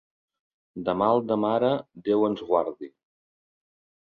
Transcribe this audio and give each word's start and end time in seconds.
De 0.87 0.95
mal 1.01 1.21
de 1.31 1.37
mare, 1.43 1.69
Déu 2.09 2.27
ens 2.31 2.43
guardi. 2.49 2.91